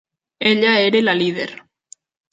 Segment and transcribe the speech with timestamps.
[0.39, 1.55] Ella era la líder.